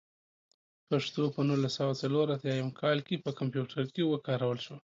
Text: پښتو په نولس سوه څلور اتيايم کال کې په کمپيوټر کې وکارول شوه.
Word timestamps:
پښتو 0.89 1.23
په 1.35 1.39
نولس 1.47 1.73
سوه 1.79 1.93
څلور 2.01 2.25
اتيايم 2.35 2.69
کال 2.81 2.97
کې 3.07 3.23
په 3.23 3.31
کمپيوټر 3.39 3.83
کې 3.93 4.03
وکارول 4.05 4.57
شوه. 4.65 4.79